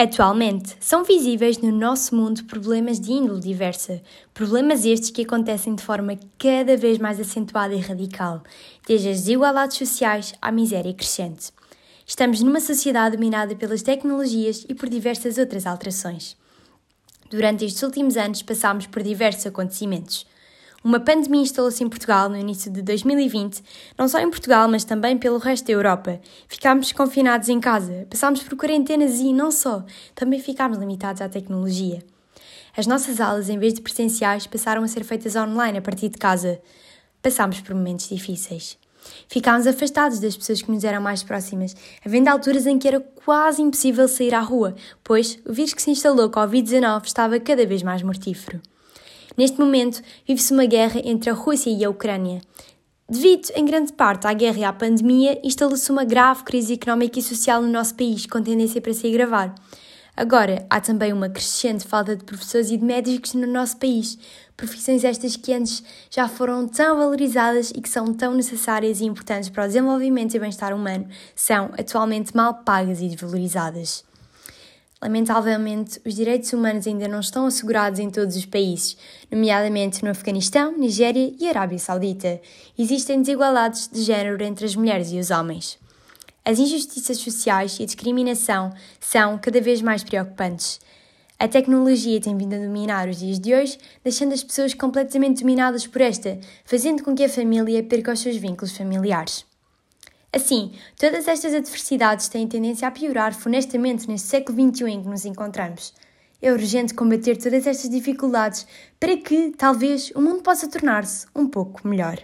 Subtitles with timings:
[0.00, 4.00] Atualmente, são visíveis no nosso mundo problemas de índole diversa,
[4.32, 8.44] problemas estes que acontecem de forma cada vez mais acentuada e radical,
[8.86, 11.50] desde as desigualdades sociais à miséria crescente.
[12.06, 16.36] Estamos numa sociedade dominada pelas tecnologias e por diversas outras alterações.
[17.28, 20.24] Durante estes últimos anos, passámos por diversos acontecimentos.
[20.82, 23.64] Uma pandemia instalou-se em Portugal no início de 2020,
[23.98, 26.20] não só em Portugal, mas também pelo resto da Europa.
[26.46, 29.84] Ficámos confinados em casa, passámos por quarentenas e não só,
[30.14, 32.00] também ficámos limitados à tecnologia.
[32.76, 36.18] As nossas aulas, em vez de presenciais, passaram a ser feitas online a partir de
[36.18, 36.60] casa.
[37.20, 38.78] Passámos por momentos difíceis.
[39.28, 41.74] Ficámos afastados das pessoas que nos eram mais próximas,
[42.06, 45.90] havendo alturas em que era quase impossível sair à rua, pois o vírus que se
[45.90, 48.60] instalou, Covid-19, estava cada vez mais mortífero.
[49.38, 52.40] Neste momento, vive-se uma guerra entre a Rússia e a Ucrânia.
[53.08, 57.22] Devido, em grande parte, à guerra e à pandemia, instalou-se uma grave crise económica e
[57.22, 59.54] social no nosso país, com tendência para se agravar.
[60.16, 64.18] Agora, há também uma crescente falta de professores e de médicos no nosso país,
[64.56, 69.50] profissões estas que antes já foram tão valorizadas e que são tão necessárias e importantes
[69.50, 74.04] para o desenvolvimento e bem-estar humano, são atualmente mal pagas e desvalorizadas.
[75.00, 78.96] Lamentavelmente, os direitos humanos ainda não estão assegurados em todos os países,
[79.30, 82.40] nomeadamente no Afeganistão, Nigéria e Arábia Saudita.
[82.76, 85.78] Existem desigualdades de género entre as mulheres e os homens.
[86.44, 90.80] As injustiças sociais e a discriminação são cada vez mais preocupantes.
[91.38, 95.86] A tecnologia tem vindo a dominar os dias de hoje, deixando as pessoas completamente dominadas
[95.86, 99.47] por esta, fazendo com que a família perca os seus vínculos familiares.
[100.32, 105.24] Assim, todas estas adversidades têm tendência a piorar funestamente neste século XXI em que nos
[105.24, 105.94] encontramos.
[106.40, 108.66] É urgente combater todas estas dificuldades
[109.00, 112.18] para que, talvez, o mundo possa tornar-se um pouco melhor.